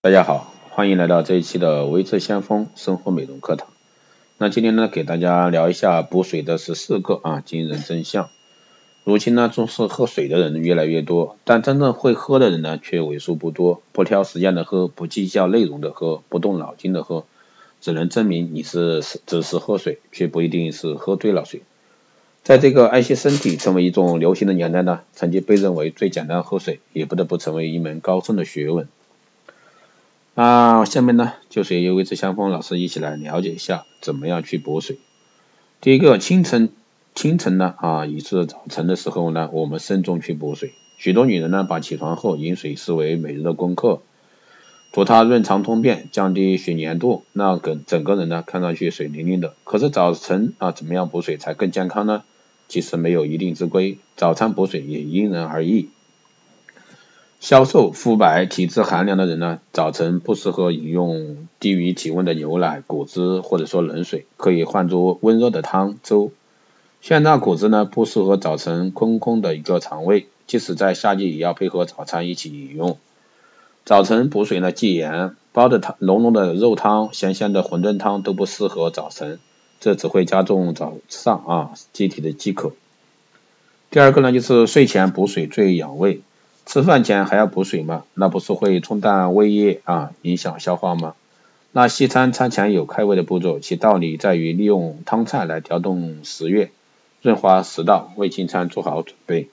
[0.00, 3.66] 大家好，欢迎来到这一期的微智先锋生活美容课堂。
[4.36, 8.28] 那今天呢，给大家聊一下补水的十四个啊惊人真相。
[9.02, 13.82] 如今呢，重视喝水的人越来越多，但真正会喝的人呢却为数不多。
[13.90, 17.24] 不挑时间的喝，不计较内容的喝，不动脑筋的喝，
[17.80, 21.62] 只能证明你是只是喝水，却不一定是喝对了水。
[22.44, 28.86] 在这个爱惜身体成为一种流行的年代呢，曾经被认为最简单喝水，也不得不成为一门高深的学问。
[30.40, 34.98] 那下面呢，就随由微智相锋老师一起来了解一下怎么样去补水。
[35.80, 36.68] 第一个，清晨
[37.12, 40.74] 清晨呢啊，也是早晨的时候呢，我们慎重去补水。
[40.96, 44.00] 许多女人呢，把起床后饮水视为每日的功课，
[44.92, 49.54] 图它润肠通便，降低血粘度，那个整个人呢看上去水灵灵的。
[49.64, 52.22] 可是早晨啊，怎么样补水才更健康呢？
[52.68, 55.88] 其实没有一定之规，早餐补水也因人而异。
[57.40, 66.32] 消瘦、肤白、体质寒凉的人呢，早晨不适合饮用低于体温的牛奶、果汁或者说冷水，可以换做温热的汤、粥。
[67.00, 72.98] 鲜榨果汁呢，不适合早晨空空的一个肠胃，即使在夏季也要配合早餐一起饮用。
[73.84, 79.38] 早晨补水呢，忌盐，煲的汤、浓浓的肉汤、咸咸的馄饨汤都不适合早晨，
[79.78, 82.72] 这只会加重早上啊机体的饥渴。
[83.90, 86.20] 第二个呢，就是睡前补水最养胃。
[86.68, 88.04] 吃饭前还要补水吗？
[88.12, 91.14] 那不是会冲淡胃液啊，影响消化吗？
[91.72, 96.68] 那西餐餐前有开胃的步骤，其道理在于利用汤菜来调动食欲，
[97.22, 99.48] 润滑食道，为进餐做好准备。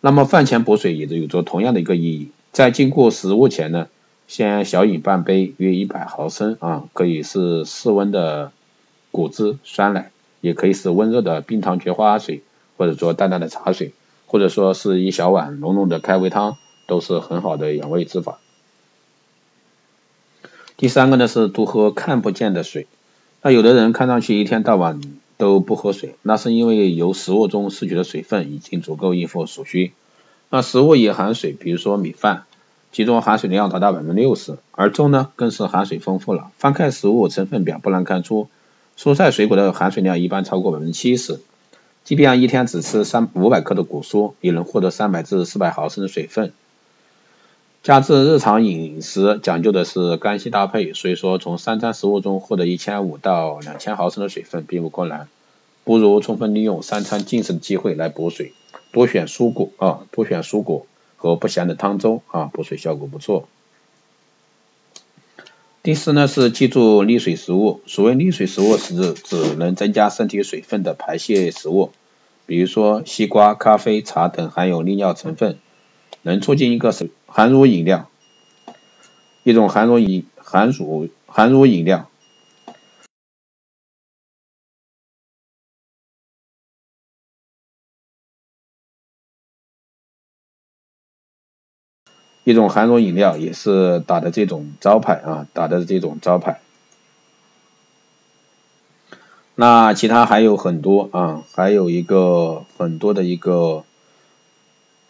[0.00, 3.88] 那么饭前补水也是有着同样的一个意义，在经过食物前呢，
[4.26, 8.50] 先小饮半杯，约一百毫升啊，可以是室温的
[9.10, 12.40] 果汁、酸奶，也可以是温热的冰糖菊花水，
[12.78, 13.92] 或者说淡淡的茶水。
[14.26, 18.38] 或者说是一小碗浓浓的开胃汤，都是很好的养胃之法。
[20.76, 22.86] 第三个呢是多喝看不见的水。
[23.42, 25.00] 那有的人看上去一天到晚
[25.36, 29.92] 都不喝水，那是因为由食物中摄取的水分已经足够应付所需。
[30.50, 32.44] 那食物也含水，比如说米饭，
[32.92, 36.50] 其中含水量达到百分之六十，而粥呢更是含水丰富了。
[36.58, 38.48] 翻开食物成分表不难看出，
[38.98, 41.40] 蔬菜水果的含水量一般超过百分之七十。
[42.06, 46.52] 即便一天只吃三五百克的果蔬，也能获得三百至四百毫升的水分。
[47.82, 55.26] 加之日常饮食讲究的是干稀搭配，所以说从三餐食物中获得一千五到两千毫升的水分并不困难。
[55.82, 58.52] 不如充分利用三餐进食的机会来补水，
[58.92, 63.48] 多选蔬果啊，多选蔬果和不咸的汤粥啊，补水效果不错。
[65.86, 71.92] 第四呢是记住利水食物，所谓利水食物是指能增加身体水分的排泄食物，
[72.44, 75.60] 比如说西瓜、咖啡、茶等含有利尿成分，
[76.22, 78.10] 能促进一个是含乳饮料，
[79.44, 82.10] 一种含乳饮含乳含乳饮料。
[92.46, 96.60] 一种含乳饮料也是打的这种招牌啊，打的这种招牌。
[99.56, 103.82] 那其他还有很多啊，还有一个很多的一个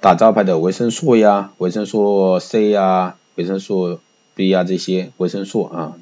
[0.00, 4.00] 打招牌的维生素呀，维生素 C 呀，维生素
[4.34, 5.92] B 呀这些维生素啊，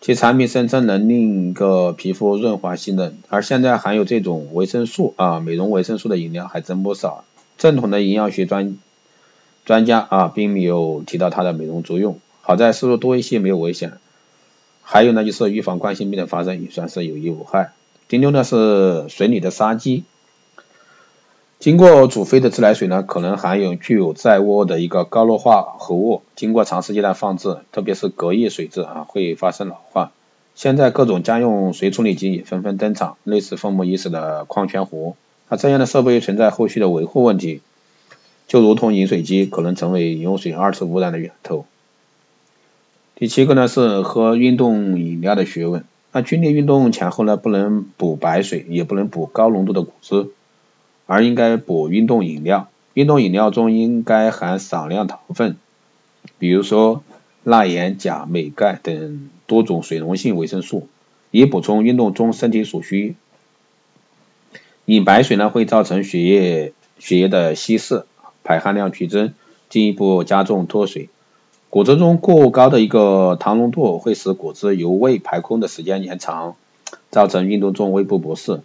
[0.00, 7.24] 其产品声称能令一个皮肤润滑细嫩，而现在含有这种维生素啊，美容维生素的饮料还真不少，
[7.58, 8.78] 正统的营养学专。
[9.66, 12.18] 专家啊，并没有提到它的美容作用。
[12.40, 13.94] 好在摄入多一些没有危险。
[14.82, 17.72] 还有呢，就是预防冠心病的发生，也算是有益无害。
[18.06, 20.04] 第六呢是水里的杀鸡。
[21.58, 30.12] 经过煮沸的自来水呢，可能含有具有在窝的一个高氯化合物，经过长时间的放置，特别是隔夜水质啊，会发生老化。
[30.54, 35.16] 现在各种家用水处理机也纷纷登场，类似风魔意式的矿泉壶，
[35.48, 37.60] 那这样的设备存在后续的维护问题。
[38.46, 41.66] 就如同饮水机可能成为饮用水二次污染的源头。
[43.14, 45.84] 第七个呢是喝运动饮料的学问。
[46.12, 50.28] 那剧烈运动前后呢不能补白水，也不能补高浓度的果汁，
[51.06, 52.68] 而应该补运动饮料。
[52.94, 55.58] 运动饮料中应该含少量糖分，
[56.38, 57.02] 比如说
[57.42, 60.88] 钠盐、钾、镁、钙等多种水溶性维生素，
[61.30, 63.14] 以补充运动中身体所需。
[64.86, 68.06] 饮白水呢会造成血液血液的稀释。
[68.46, 69.34] 排汗量剧增，
[69.68, 71.08] 进一步加重脱水。
[71.68, 76.54] 果汁中过高的一个糖浓度会使果汁由胃排空的时间延长，
[77.10, 78.60] 造成运动中胃部不适。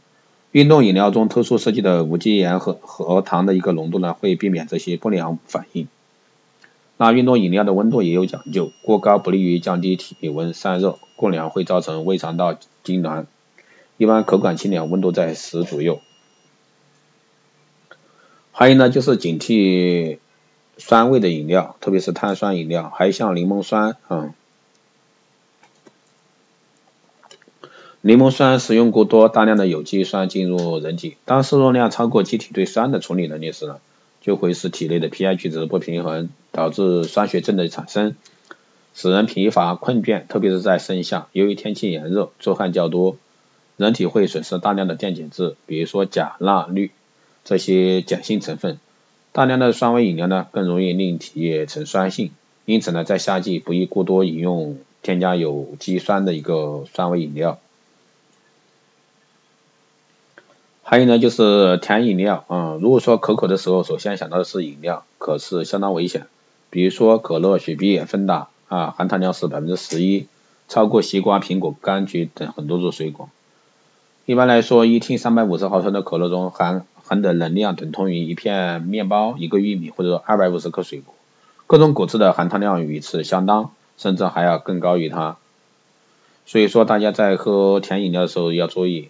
[0.51, 5.87] 运动饮料中特殊设计的无机盐和和糖的一个浓度呢，会避免这些不良反应。
[6.97, 12.53] 那运动饮料的温度也有讲究，过高不利于降低体温散热，过凉会造成胃肠道
[12.85, 13.25] 痉挛。
[13.97, 15.99] 一般口感清凉，温度在十左右。
[18.61, 20.19] 还有呢，就是警惕
[20.77, 24.35] 酸味的饮料，特别是碳酸饮料，还有像柠檬酸啊。
[28.01, 33.79] 柠檬酸使用过多，大量的有机酸进入人体，当摄入量超过机体对酸的处理能力时呢，
[34.21, 38.15] 就会使体内的 pH 值不平衡，导致酸血症的产生，
[38.93, 43.17] 使人疲乏困倦，特别是在盛夏，由于天气炎热，出汗较多。
[43.77, 46.91] 人体会损失大量的电解质，比如说钾、钠、氯
[47.43, 48.79] 这些碱性成分。
[49.31, 52.31] 大量的酸味饮料呢，更容易令体液呈酸性。
[52.65, 57.59] 因此呢，在夏季不宜过多饮用添加有机酸的一个酸味饮料。
[60.83, 66.27] 还有呢，就是甜饮料啊，如果说口渴的时候，首先想到的是饮料，可是相当危险。
[66.69, 70.27] 比如说可乐、雪碧、芬达啊，含糖量是百分之十一，
[70.67, 73.29] 超过西瓜、苹果、柑橘等很多种水果。
[74.25, 81.13] 一般来说，一听三百五十毫升的可乐中含含的能量等同于一片面包、一个玉米或者二百五十克水果。
[81.67, 85.35] 各种果汁的含糖量与此相当，甚至还要更高于它。
[86.45, 89.09] 所以说，大家在喝甜饮料的时候要注意。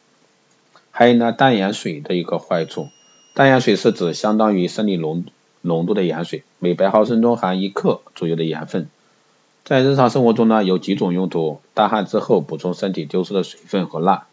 [0.89, 2.87] 还有呢，淡盐水的一个坏处。
[3.35, 5.25] 淡盐水是指相当于生理浓
[5.61, 8.89] 浓度的盐水，每百毫升中含一克左右的盐分。
[9.63, 14.23] 在日常生活中呢，有几种用途：大汗之后补充身体丢失的水分和钠。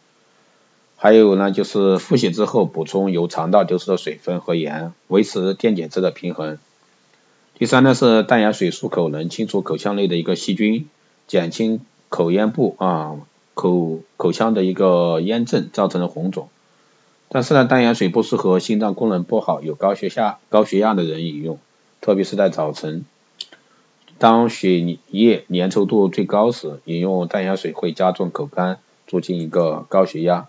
[1.01, 6.59] 还有呢，就是腹泻之后补充由肠道丢失的水分和盐，维持电解质的平衡。
[7.57, 10.89] 第三呢是淡盐水漱口能清除口腔内的一个细菌，
[11.29, 13.15] 减轻口咽部啊
[13.55, 16.49] 口口腔的一个炎症造成的红肿。
[17.29, 21.61] 但是呢，淡盐水不适合心脏功能不好、有高血压高血压的人饮用，
[22.01, 23.05] 特别是在早晨，
[24.19, 30.49] 当血液粘稠度最高时，饮用淡盐水会加重口干，促进一个高血压。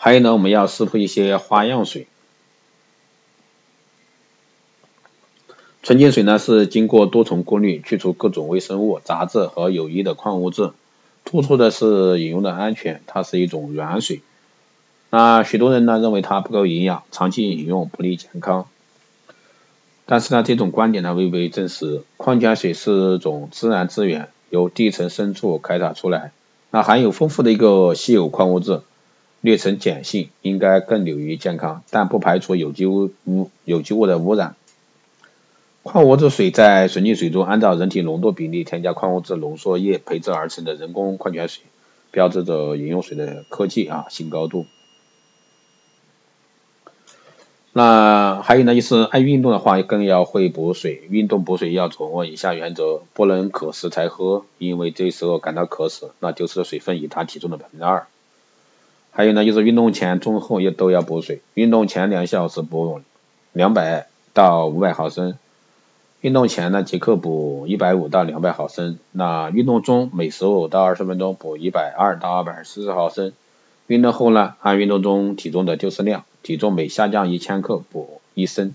[0.00, 2.06] 还有呢，我们要适配一些花样水。
[5.82, 10.70] 纯净水呢是经过多重过滤，去除各种微生物、杂质和有益的矿物质。
[11.24, 14.22] 突出的是饮用的安全，它是一种软水。
[15.10, 18.68] 那许多人呢认为它不够营养，长期饮用不利健康。
[20.06, 22.02] 但是呢，这种观点呢未被证实。
[22.16, 26.30] 矿泉水是种自然资源，由地层深处开采出来，
[26.70, 28.82] 那含有丰富的一个稀有矿物质。
[29.40, 34.56] 略呈碱性，应该更有益健康，但不排除有机物污有机物的污染。
[35.82, 41.62] 矿物质水在纯净水中按照人体浓度比例添加矿物质浓缩液培制而成的人工矿泉水，
[42.10, 44.66] 标志着饮用水的科技啊新高度。
[47.72, 51.06] 那还有呢，就是爱运动的话，更要会补水。
[51.10, 58.08] 运动补水要掌握以下原则：不能渴时才喝，因为这时候感到渴时，那丢失的水分以他体重的百分之二。
[59.18, 61.40] 还有呢，就是运动前、中后也都要补水。
[61.54, 63.00] 运动前两小时补
[63.52, 65.34] 两百到五百毫升，
[66.20, 68.96] 运动前呢即刻补一百五到两百毫升。
[69.10, 73.32] 那运动中每十五到二十分钟补一百二到二百四十毫升。
[73.88, 78.72] 运动后呢，按运动中体重的丢失量，体重每下降一千克补一升。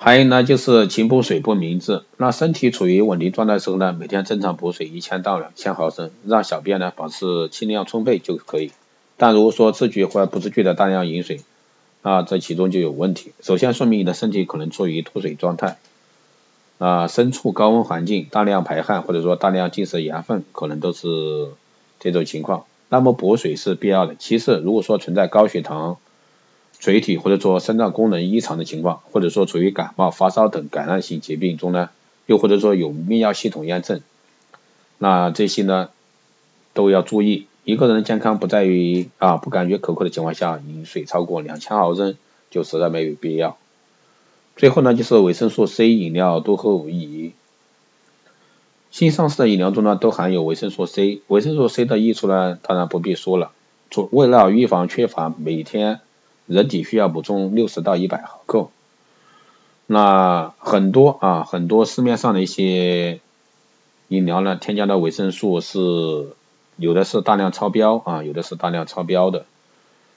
[0.00, 2.04] 还有呢，就是勤补水不明智。
[2.16, 8.70] 那身体处于稳定状态的时候呢，每天正常补水一千到两千毫升，让小便呢保持清亮充沛就可以。
[9.16, 11.40] 但如果说自觉或不自觉的大量饮水，
[12.02, 13.32] 那这其中就有问题。
[13.40, 15.78] 首先说明你的身体可能处于脱水状态，
[16.78, 21.48] 啊，身处高温环境，大量排汗或者说大量进食盐分，可能都是
[21.98, 22.66] 这种情况。
[22.88, 24.14] 那么补水是必要的。
[24.16, 25.96] 其次，如果说存在高血糖，
[26.80, 31.90] 垂体或者说肾脏功能异常的情况，或者说处于感冒、发烧等感染性疾病中呢，
[32.26, 34.00] 又或者说有泌尿系统炎症，
[34.98, 35.88] 那这些呢
[36.74, 37.46] 都要注意。
[37.64, 42.16] 一个人的健康不在于啊不感觉口渴的情况下饮水超过两千毫升，
[42.50, 43.58] 就实在没有必要。
[44.56, 47.32] 最后呢就是维生素 C 饮料多喝无疑。
[48.90, 53.50] 新上市的饮料中呢都含有维生素 C，维生素 C 的益处呢当然不必说了，
[53.94, 56.00] 为为了预防缺乏，每天。
[56.48, 58.68] 人体需要补充六十到一百毫克，
[59.86, 63.20] 那很多啊很多市面上的一些
[64.08, 65.78] 饮料呢，添加的维生素是
[66.76, 69.44] 有的是大量超标啊，有的是大量超标的，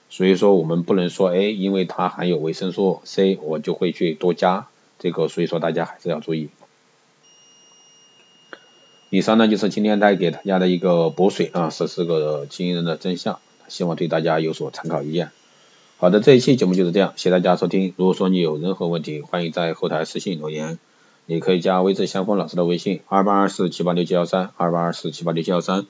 [0.08, 6.48] 所以说我们不能说哎，因为它含有维生素 C，我就会去多加这个，所以说大家还是要注意。
[9.10, 15.30] 以上呢就是今天带给大家的一个补水啊十四个经营人的真相，希望对大家有所参考意见。
[16.02, 17.94] 好的，这一期节目就是这样，谢谢大家收听。
[17.96, 20.80] 如果说你有任何问题，欢迎在后台私信留言，
[21.26, 25.86] 你可以加微智相锋老师的微信二八二四七八六七幺三二八二四七八六七幺三。